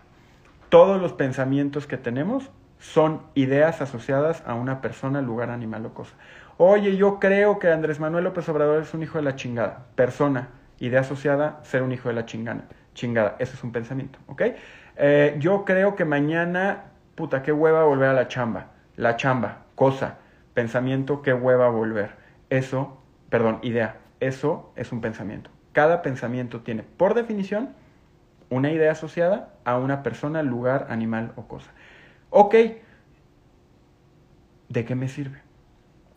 [0.69, 2.51] Todos los pensamientos que tenemos
[2.85, 6.15] son ideas asociadas a una persona, lugar, animal o cosa.
[6.57, 9.87] Oye, yo creo que Andrés Manuel López Obrador es un hijo de la chingada.
[9.95, 12.65] Persona, idea asociada, ser un hijo de la chingada.
[12.95, 14.43] Chingada, eso es un pensamiento, ¿ok?
[14.97, 16.85] Eh, yo creo que mañana,
[17.17, 18.69] puta, qué hueva volver a la chamba.
[18.97, 20.19] La chamba, cosa
[20.55, 22.13] pensamiento, qué hueva volver.
[22.49, 22.97] Eso,
[23.29, 25.51] perdón, idea, eso es un pensamiento.
[25.73, 27.75] Cada pensamiento tiene, por definición,
[28.49, 31.73] una idea asociada a una persona, lugar, animal o cosa.
[32.31, 32.55] Ok,
[34.69, 35.44] ¿de qué me sirve?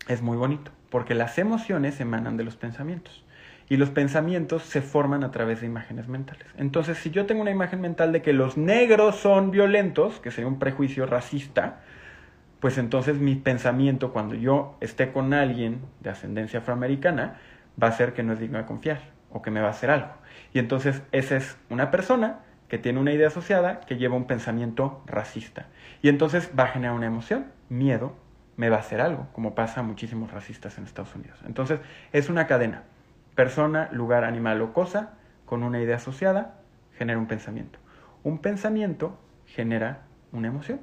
[0.08, 3.24] Es muy bonito, porque las emociones emanan de los pensamientos.
[3.70, 6.46] Y los pensamientos se forman a través de imágenes mentales.
[6.58, 10.48] Entonces, si yo tengo una imagen mental de que los negros son violentos, que sería
[10.48, 11.82] un prejuicio racista,
[12.62, 17.38] pues entonces mi pensamiento cuando yo esté con alguien de ascendencia afroamericana
[17.82, 19.92] va a ser que no es digno de confiar o que me va a hacer
[19.92, 20.14] algo.
[20.54, 25.04] Y entonces esa es una persona que tiene una idea asociada que lleva un pensamiento
[25.06, 25.68] racista.
[26.02, 28.16] Y entonces va a generar una emoción, miedo,
[28.58, 31.40] me va a hacer algo, como pasa a muchísimos racistas en Estados Unidos.
[31.46, 31.80] Entonces
[32.12, 32.84] es una cadena.
[33.36, 35.14] Persona, lugar, animal o cosa
[35.46, 36.60] con una idea asociada
[36.98, 37.80] genera un pensamiento.
[38.24, 40.02] Un pensamiento genera
[40.34, 40.82] una emoción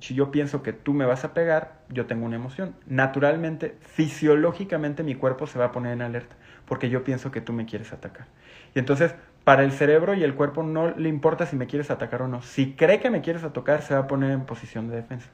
[0.00, 2.74] si yo pienso que tú me vas a pegar, yo tengo una emoción.
[2.86, 6.36] Naturalmente, fisiológicamente mi cuerpo se va a poner en alerta
[6.66, 8.26] porque yo pienso que tú me quieres atacar.
[8.74, 12.22] Y entonces, para el cerebro y el cuerpo no le importa si me quieres atacar
[12.22, 12.42] o no.
[12.42, 15.30] Si cree que me quieres atacar, se va a poner en posición de defensa.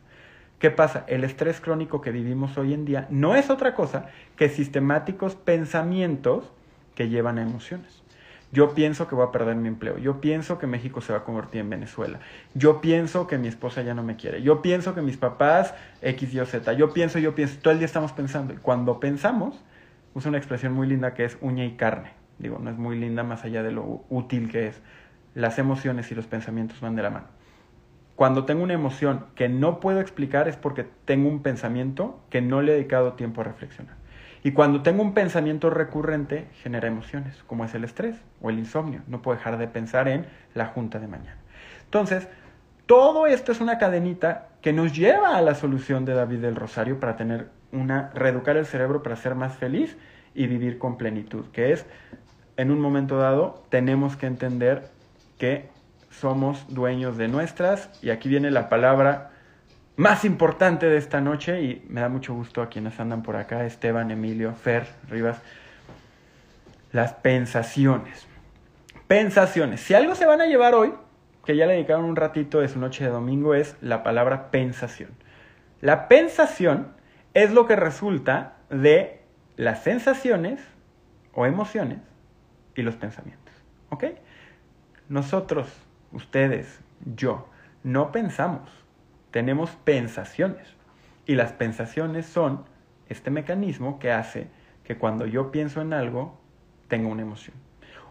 [0.62, 1.02] ¿Qué pasa?
[1.08, 6.52] El estrés crónico que vivimos hoy en día no es otra cosa que sistemáticos pensamientos
[6.94, 8.04] que llevan a emociones.
[8.52, 9.98] Yo pienso que voy a perder mi empleo.
[9.98, 12.20] Yo pienso que México se va a convertir en Venezuela.
[12.54, 14.40] Yo pienso que mi esposa ya no me quiere.
[14.42, 16.74] Yo pienso que mis papás X, Y Z.
[16.74, 17.58] Yo pienso, yo pienso.
[17.60, 18.54] Todo el día estamos pensando.
[18.54, 19.60] Y cuando pensamos,
[20.14, 22.12] usa una expresión muy linda que es uña y carne.
[22.38, 24.80] Digo, no es muy linda más allá de lo útil que es.
[25.34, 27.41] Las emociones y los pensamientos van de la mano.
[28.22, 32.62] Cuando tengo una emoción que no puedo explicar es porque tengo un pensamiento que no
[32.62, 33.96] le he dedicado tiempo a reflexionar.
[34.44, 39.02] Y cuando tengo un pensamiento recurrente, genera emociones, como es el estrés o el insomnio.
[39.08, 41.36] No puedo dejar de pensar en la junta de mañana.
[41.82, 42.28] Entonces,
[42.86, 47.00] todo esto es una cadenita que nos lleva a la solución de David del Rosario
[47.00, 49.96] para tener una, reeducar el cerebro para ser más feliz
[50.32, 51.86] y vivir con plenitud, que es,
[52.56, 54.84] en un momento dado, tenemos que entender
[55.38, 55.72] que
[56.12, 59.30] somos dueños de nuestras, y aquí viene la palabra
[59.96, 63.64] más importante de esta noche y me da mucho gusto a quienes andan por acá,
[63.66, 65.40] Esteban, Emilio, Fer, Rivas,
[66.92, 68.26] las pensaciones.
[69.06, 69.80] Pensaciones.
[69.80, 70.94] Si algo se van a llevar hoy,
[71.44, 75.10] que ya le dedicaron un ratito de su noche de domingo, es la palabra pensación.
[75.80, 76.92] La pensación
[77.34, 79.20] es lo que resulta de
[79.56, 80.60] las sensaciones
[81.32, 81.98] o emociones
[82.74, 83.54] y los pensamientos.
[83.90, 84.04] ¿Ok?
[85.08, 85.68] Nosotros,
[86.12, 87.48] ustedes, yo,
[87.82, 88.82] no pensamos
[89.32, 90.68] tenemos pensaciones.
[91.26, 92.64] Y las pensaciones son
[93.08, 94.46] este mecanismo que hace
[94.84, 96.40] que cuando yo pienso en algo,
[96.86, 97.56] tenga una emoción.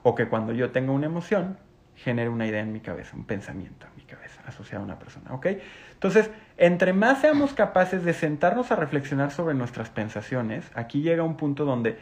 [0.03, 1.57] O que cuando yo tenga una emoción,
[1.95, 5.33] genere una idea en mi cabeza, un pensamiento en mi cabeza asociado a una persona.
[5.33, 5.47] ¿Ok?
[5.93, 11.37] Entonces, entre más seamos capaces de sentarnos a reflexionar sobre nuestras pensaciones, aquí llega un
[11.37, 11.99] punto donde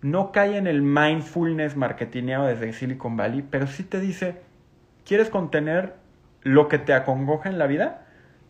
[0.00, 4.40] no cae en el mindfulness marketingeado desde Silicon Valley, pero sí te dice,
[5.04, 5.94] ¿quieres contener
[6.42, 8.02] lo que te acongoja en la vida?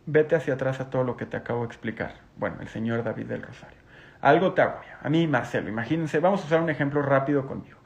[0.05, 2.15] vete hacia atrás a todo lo que te acabo de explicar.
[2.37, 3.77] Bueno, el señor David del Rosario.
[4.21, 4.97] Algo te agobia.
[5.01, 7.77] A mí, Marcelo, imagínense, vamos a usar un ejemplo rápido conmigo.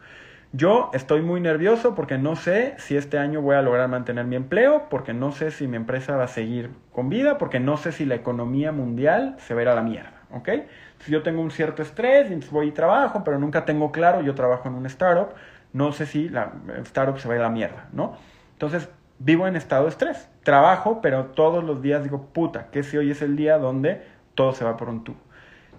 [0.54, 4.38] Yo estoy muy nervioso porque no sé si este año voy a lograr mantener mi
[4.38, 7.92] empleo, porque no sé si mi empresa va a seguir con vida, porque no sé
[7.92, 10.50] si la economía mundial se va a ir a la mierda, ¿ok?
[11.00, 14.36] Si yo tengo un cierto estrés, y voy y trabajo, pero nunca tengo claro, yo
[14.36, 15.36] trabajo en un startup,
[15.74, 16.54] no sé si la
[16.84, 18.16] startup se va a la mierda, ¿no?
[18.58, 18.90] Entonces,
[19.20, 20.30] vivo en estado de estrés.
[20.42, 24.02] Trabajo, pero todos los días digo, puta, que si hoy es el día donde
[24.34, 25.20] todo se va por un tubo.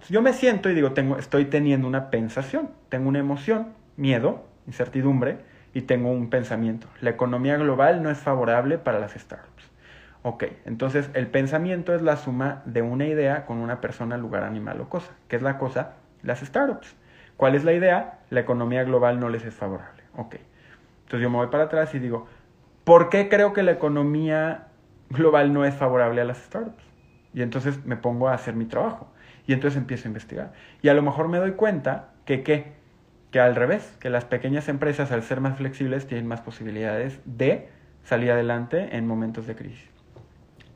[0.09, 5.39] Yo me siento y digo, tengo, estoy teniendo una pensación, tengo una emoción, miedo, incertidumbre,
[5.73, 6.87] y tengo un pensamiento.
[7.01, 9.69] La economía global no es favorable para las startups.
[10.21, 14.81] Ok, entonces el pensamiento es la suma de una idea con una persona, lugar, animal
[14.81, 15.11] o cosa.
[15.27, 15.95] ¿Qué es la cosa?
[16.23, 16.95] Las startups.
[17.37, 18.19] ¿Cuál es la idea?
[18.29, 20.03] La economía global no les es favorable.
[20.15, 20.35] Ok.
[21.03, 22.27] Entonces yo me voy para atrás y digo,
[22.89, 24.69] ¿por qué creo que la economía
[25.11, 26.83] global no es favorable a las startups?
[27.35, 29.11] Y entonces me pongo a hacer mi trabajo.
[29.45, 30.53] Y entonces empiezo a investigar.
[30.81, 32.73] Y a lo mejor me doy cuenta que qué?
[33.29, 37.69] Que al revés, que las pequeñas empresas al ser más flexibles tienen más posibilidades de
[38.05, 39.87] salir adelante en momentos de crisis.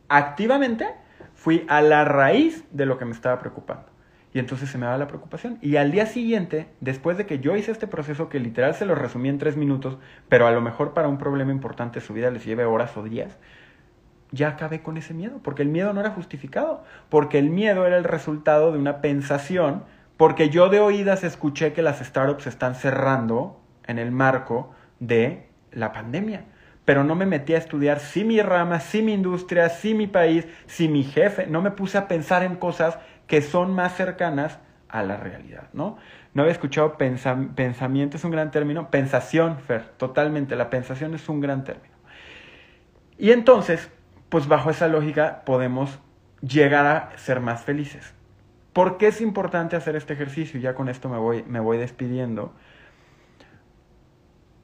[0.07, 0.85] Activamente
[1.33, 3.87] fui a la raíz de lo que me estaba preocupando.
[4.33, 5.59] Y entonces se me da la preocupación.
[5.61, 8.95] Y al día siguiente, después de que yo hice este proceso que literal se lo
[8.95, 12.43] resumí en tres minutos, pero a lo mejor para un problema importante su vida les
[12.43, 13.37] lleve horas o días,
[14.31, 17.97] ya acabé con ese miedo, porque el miedo no era justificado, porque el miedo era
[17.97, 19.83] el resultado de una pensación,
[20.17, 25.91] porque yo de oídas escuché que las startups están cerrando en el marco de la
[25.91, 26.45] pandemia,
[26.85, 30.47] pero no me metí a estudiar si mi rama, si mi industria, si mi país,
[30.65, 34.59] si mi jefe, no me puse a pensar en cosas que son más cercanas
[34.89, 35.97] a la realidad, ¿no?
[36.33, 41.41] No había escuchado pensamiento, es un gran término, pensación, Fer, totalmente, la pensación es un
[41.41, 41.95] gran término.
[43.17, 43.89] Y entonces,
[44.29, 45.99] pues bajo esa lógica podemos
[46.41, 48.13] llegar a ser más felices.
[48.73, 50.59] ¿Por qué es importante hacer este ejercicio?
[50.59, 52.53] Ya con esto me voy, me voy despidiendo.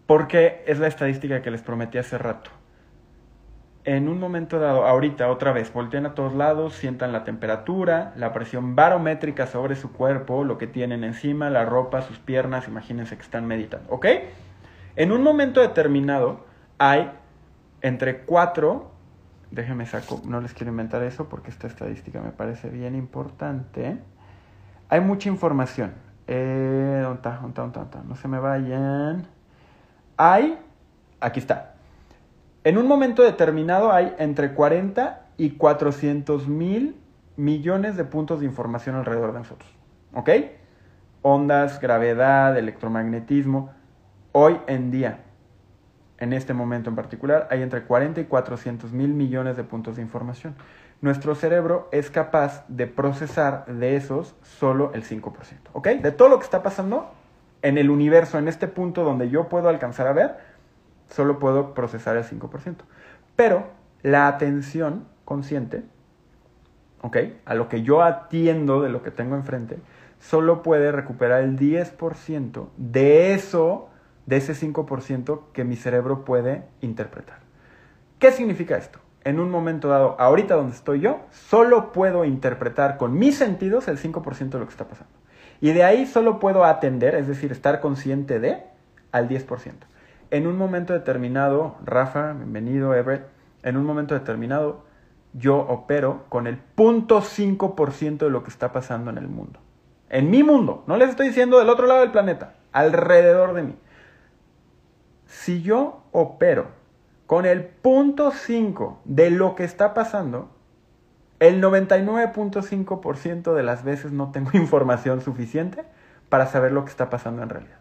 [0.07, 2.49] Porque es la estadística que les prometí hace rato.
[3.89, 8.33] En un momento dado, ahorita otra vez, volteen a todos lados, sientan la temperatura, la
[8.33, 13.23] presión barométrica sobre su cuerpo, lo que tienen encima, la ropa, sus piernas, imagínense que
[13.23, 14.05] están meditando, ¿ok?
[14.95, 16.45] En un momento determinado
[16.77, 17.09] hay
[17.81, 18.91] entre 4
[19.49, 23.97] déjenme saco, no les quiero inventar eso porque esta estadística me parece bien importante.
[24.89, 25.93] Hay mucha información.
[26.27, 27.03] Eh.
[28.07, 29.25] No se me vayan.
[30.15, 30.59] Hay,
[31.19, 31.78] aquí está.
[32.69, 37.01] En un momento determinado hay entre 40 y 400 mil
[37.35, 39.67] millones de puntos de información alrededor de nosotros.
[40.13, 40.29] ¿Ok?
[41.23, 43.71] Ondas, gravedad, electromagnetismo.
[44.33, 45.21] Hoy en día,
[46.19, 50.03] en este momento en particular, hay entre 40 y 400 mil millones de puntos de
[50.03, 50.53] información.
[51.01, 55.33] Nuestro cerebro es capaz de procesar de esos solo el 5%.
[55.73, 55.87] ¿Ok?
[55.87, 57.09] De todo lo que está pasando
[57.63, 60.58] en el universo, en este punto donde yo puedo alcanzar a ver,
[61.09, 62.75] solo puedo procesar el 5%.
[63.35, 63.67] Pero
[64.01, 65.83] la atención consciente,
[67.01, 67.17] ¿ok?
[67.45, 69.79] A lo que yo atiendo de lo que tengo enfrente,
[70.19, 73.89] solo puede recuperar el 10% de eso
[74.25, 77.39] de ese 5% que mi cerebro puede interpretar.
[78.19, 78.99] ¿Qué significa esto?
[79.23, 83.97] En un momento dado, ahorita donde estoy yo, solo puedo interpretar con mis sentidos el
[83.97, 85.11] 5% de lo que está pasando.
[85.61, 88.63] Y de ahí solo puedo atender, es decir, estar consciente de,
[89.11, 89.73] al 10%.
[90.31, 93.25] En un momento determinado, Rafa, bienvenido, Everett,
[93.63, 94.83] en un momento determinado,
[95.33, 99.59] yo opero con el 0.5% de lo que está pasando en el mundo.
[100.07, 103.75] En mi mundo, no les estoy diciendo del otro lado del planeta, alrededor de mí.
[105.25, 106.67] Si yo opero
[107.25, 110.51] con el punto 5 de lo que está pasando,
[111.39, 115.85] el 99.5% de las veces no tengo información suficiente
[116.29, 117.77] para saber lo que está pasando en realidad.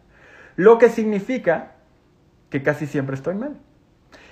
[0.57, 1.73] Lo que significa
[2.51, 3.57] que casi siempre estoy mal.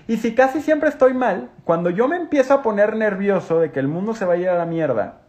[0.08, 3.80] Y si casi siempre estoy mal, cuando yo me empiezo a poner nervioso de que
[3.80, 5.22] el mundo se va a ir a la mierda,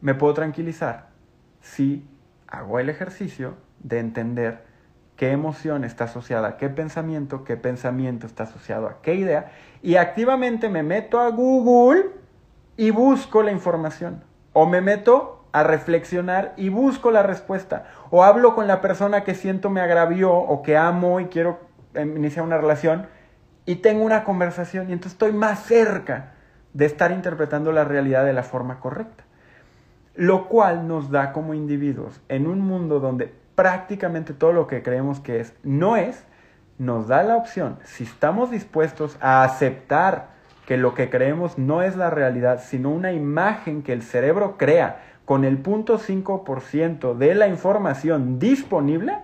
[0.00, 1.08] me puedo tranquilizar
[1.60, 2.06] si
[2.46, 4.64] hago el ejercicio de entender
[5.16, 9.96] qué emoción está asociada a qué pensamiento, qué pensamiento está asociado a qué idea, y
[9.96, 12.10] activamente me meto a Google
[12.76, 18.54] y busco la información, o me meto a reflexionar y busco la respuesta, o hablo
[18.54, 21.67] con la persona que siento me agravió o que amo y quiero
[22.02, 23.06] iniciar una relación,
[23.66, 26.32] y tengo una conversación, y entonces estoy más cerca
[26.72, 29.24] de estar interpretando la realidad de la forma correcta.
[30.14, 35.20] Lo cual nos da como individuos en un mundo donde prácticamente todo lo que creemos
[35.20, 36.24] que es no es,
[36.78, 40.28] nos da la opción, si estamos dispuestos a aceptar
[40.64, 45.02] que lo que creemos no es la realidad, sino una imagen que el cerebro crea
[45.24, 49.18] con el 0.5% de la información disponible,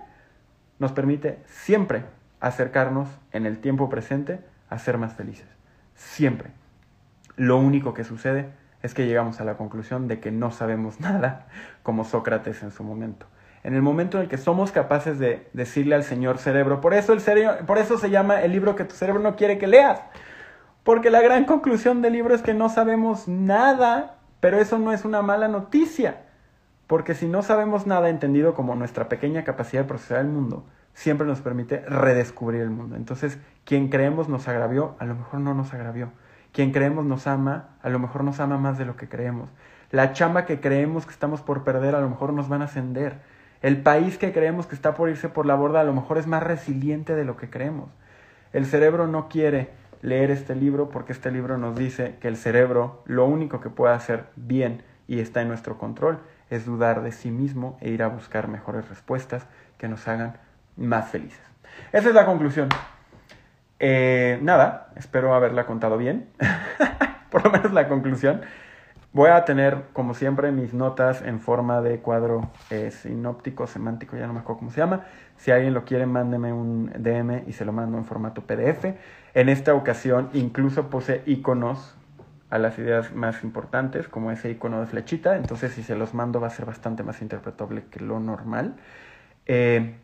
[0.79, 2.03] nos permite siempre
[2.45, 5.47] acercarnos en el tiempo presente a ser más felices.
[5.95, 6.51] Siempre.
[7.37, 8.49] Lo único que sucede
[8.83, 11.47] es que llegamos a la conclusión de que no sabemos nada,
[11.81, 13.25] como Sócrates en su momento.
[13.63, 17.13] En el momento en el que somos capaces de decirle al Señor cerebro, por eso,
[17.13, 19.99] el por eso se llama el libro que tu cerebro no quiere que leas,
[20.83, 25.03] porque la gran conclusión del libro es que no sabemos nada, pero eso no es
[25.03, 26.25] una mala noticia,
[26.85, 31.27] porque si no sabemos nada entendido como nuestra pequeña capacidad de procesar el mundo, siempre
[31.27, 32.95] nos permite redescubrir el mundo.
[32.95, 36.09] Entonces, quien creemos nos agravió, a lo mejor no nos agravió.
[36.51, 39.49] Quien creemos nos ama, a lo mejor nos ama más de lo que creemos.
[39.91, 43.19] La chamba que creemos que estamos por perder, a lo mejor nos van a ascender.
[43.61, 46.27] El país que creemos que está por irse por la borda, a lo mejor es
[46.27, 47.89] más resiliente de lo que creemos.
[48.53, 49.69] El cerebro no quiere
[50.01, 53.93] leer este libro porque este libro nos dice que el cerebro lo único que puede
[53.93, 58.07] hacer bien y está en nuestro control es dudar de sí mismo e ir a
[58.07, 59.45] buscar mejores respuestas
[59.77, 60.37] que nos hagan
[60.77, 61.41] más felices.
[61.91, 62.69] Esa es la conclusión.
[63.79, 66.29] Eh, nada, espero haberla contado bien,
[67.29, 68.41] por lo menos la conclusión.
[69.15, 74.27] Voy a tener, como siempre, mis notas en forma de cuadro eh, sinóptico, semántico, ya
[74.27, 75.05] no me acuerdo cómo se llama.
[75.37, 78.93] Si alguien lo quiere, mándeme un DM y se lo mando en formato PDF.
[79.33, 81.95] En esta ocasión incluso puse iconos
[82.49, 85.37] a las ideas más importantes, como ese icono de flechita.
[85.37, 88.75] Entonces, si se los mando, va a ser bastante más interpretable que lo normal.
[89.45, 89.95] Eh,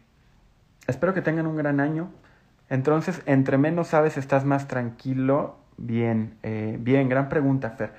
[0.87, 2.09] espero que tengan un gran año.
[2.69, 5.57] Entonces, entre menos sabes, estás más tranquilo.
[5.77, 7.93] Bien, eh, bien, gran pregunta, Fer.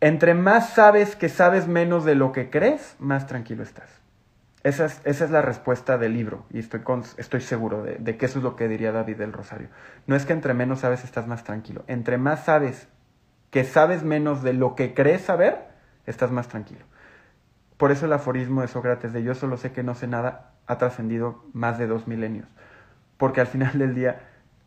[0.00, 4.00] Entre más sabes que sabes menos de lo que crees, más tranquilo estás.
[4.64, 6.82] Esa es, esa es la respuesta del libro y estoy,
[7.16, 9.68] estoy seguro de, de, que eso es lo que diría David del Rosario.
[10.06, 11.84] No es que entre menos sabes estás más tranquilo.
[11.88, 12.86] Entre más sabes
[13.50, 15.66] que sabes menos de lo que crees saber,
[16.06, 16.84] estás más tranquilo.
[17.76, 20.78] Por eso el aforismo de Sócrates de yo solo sé que no sé nada ha
[20.78, 22.48] trascendido más de dos milenios.
[23.16, 24.20] Porque al final del día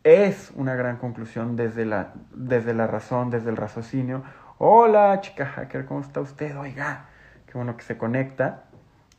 [0.04, 4.22] es una gran conclusión desde la, desde la razón, desde el raciocinio
[4.58, 6.56] Hola, chica hacker, ¿cómo está usted?
[6.56, 7.10] Oiga,
[7.46, 8.64] qué bueno que se conecta.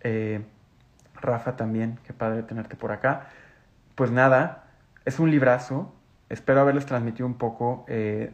[0.01, 0.43] Eh,
[1.13, 3.27] Rafa también, qué padre tenerte por acá.
[3.93, 4.63] Pues nada,
[5.05, 5.93] es un librazo.
[6.29, 8.33] Espero haberles transmitido un poco eh,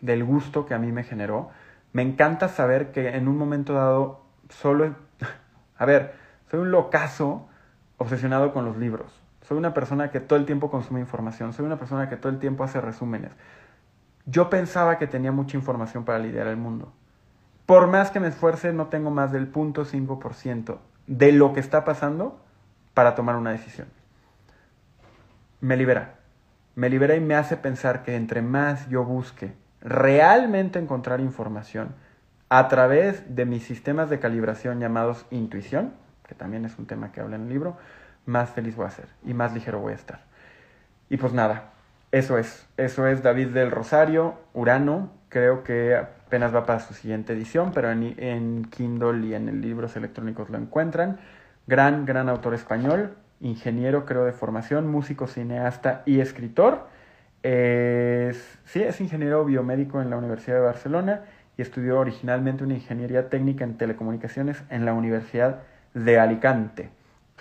[0.00, 1.50] del gusto que a mí me generó.
[1.92, 4.94] Me encanta saber que en un momento dado solo...
[5.76, 6.14] A ver,
[6.50, 7.48] soy un locazo
[7.98, 9.12] obsesionado con los libros.
[9.42, 11.52] Soy una persona que todo el tiempo consume información.
[11.52, 13.32] Soy una persona que todo el tiempo hace resúmenes.
[14.24, 16.92] Yo pensaba que tenía mucha información para lidiar el mundo.
[17.64, 22.40] Por más que me esfuerce, no tengo más del 0.5% de lo que está pasando
[22.94, 23.88] para tomar una decisión.
[25.60, 26.14] Me libera.
[26.74, 31.94] Me libera y me hace pensar que entre más yo busque realmente encontrar información
[32.48, 35.94] a través de mis sistemas de calibración llamados intuición,
[36.26, 37.76] que también es un tema que habla en el libro,
[38.26, 40.20] más feliz voy a ser y más ligero voy a estar.
[41.08, 41.70] Y pues nada,
[42.12, 47.32] eso es, eso es David del Rosario, Urano, creo que apenas va para su siguiente
[47.32, 51.18] edición, pero en, Kindle y en libros electrónicos lo encuentran.
[51.66, 56.86] Gran, gran autor español, ingeniero creo de formación, músico, cineasta y escritor.
[57.42, 61.24] Es, sí, es ingeniero biomédico en la Universidad de Barcelona
[61.56, 65.62] y estudió originalmente una ingeniería técnica en telecomunicaciones en la Universidad
[65.96, 66.90] de Alicante.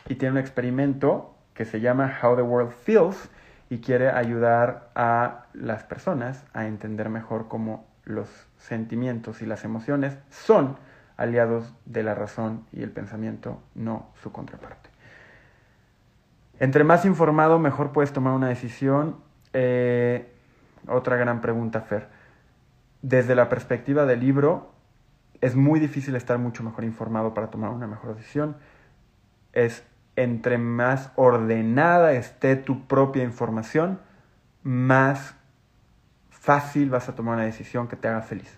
[0.07, 3.29] Y tiene un experimento que se llama How the World Feels,
[3.69, 10.17] y quiere ayudar a las personas a entender mejor cómo los sentimientos y las emociones
[10.29, 10.77] son
[11.17, 14.89] aliados de la razón y el pensamiento, no su contraparte.
[16.59, 19.17] Entre más informado, mejor puedes tomar una decisión.
[19.53, 20.31] Eh,
[20.87, 22.07] otra gran pregunta, Fer.
[23.01, 24.74] Desde la perspectiva del libro,
[25.41, 28.57] es muy difícil estar mucho mejor informado para tomar una mejor decisión.
[29.53, 29.83] Es
[30.15, 33.99] entre más ordenada esté tu propia información,
[34.63, 35.35] más
[36.29, 38.57] fácil vas a tomar una decisión que te haga feliz.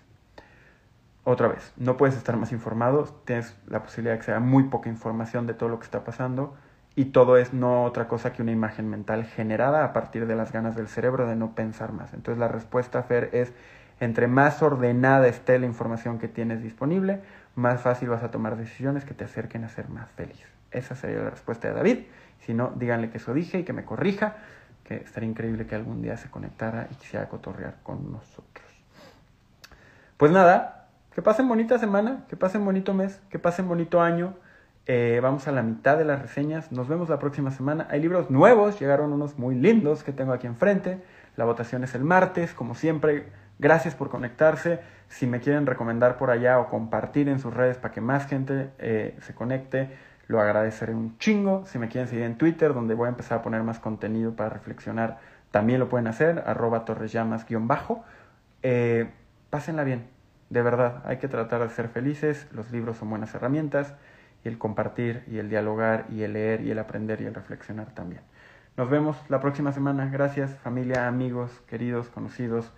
[1.24, 4.88] Otra vez, no puedes estar más informado, tienes la posibilidad de que sea muy poca
[4.88, 6.56] información de todo lo que está pasando
[6.94, 10.52] y todo es no otra cosa que una imagen mental generada a partir de las
[10.52, 12.14] ganas del cerebro de no pensar más.
[12.14, 13.52] Entonces la respuesta, Fer, es
[14.00, 17.20] entre más ordenada esté la información que tienes disponible,
[17.54, 20.40] más fácil vas a tomar decisiones que te acerquen a ser más feliz.
[20.70, 21.98] Esa sería la respuesta de David.
[22.40, 24.36] Si no, díganle que eso dije y que me corrija,
[24.84, 28.66] que estaría increíble que algún día se conectara y quisiera cotorrear con nosotros.
[30.16, 34.34] Pues nada, que pasen bonita semana, que pasen bonito mes, que pasen bonito año.
[34.86, 36.72] Eh, vamos a la mitad de las reseñas.
[36.72, 37.86] Nos vemos la próxima semana.
[37.90, 41.02] Hay libros nuevos, llegaron unos muy lindos que tengo aquí enfrente.
[41.36, 43.26] La votación es el martes, como siempre.
[43.58, 44.80] Gracias por conectarse.
[45.08, 48.70] Si me quieren recomendar por allá o compartir en sus redes para que más gente
[48.78, 49.90] eh, se conecte,
[50.26, 51.64] lo agradeceré un chingo.
[51.66, 54.50] Si me quieren seguir en Twitter, donde voy a empezar a poner más contenido para
[54.50, 55.18] reflexionar,
[55.50, 58.04] también lo pueden hacer, arroba torresllamas-bajo.
[58.62, 59.10] Eh,
[59.50, 60.06] pásenla bien,
[60.50, 63.94] de verdad, hay que tratar de ser felices, los libros son buenas herramientas,
[64.44, 67.92] y el compartir, y el dialogar, y el leer, y el aprender, y el reflexionar
[67.94, 68.22] también.
[68.76, 70.08] Nos vemos la próxima semana.
[70.12, 72.72] Gracias, familia, amigos, queridos, conocidos,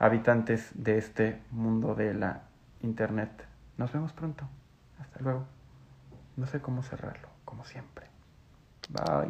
[0.00, 2.42] habitantes de este mundo de la
[2.80, 3.46] Internet.
[3.76, 4.48] Nos vemos pronto.
[4.98, 5.46] Hasta luego.
[6.36, 8.06] No sé cómo cerrarlo, como siempre.
[8.88, 9.29] Bye.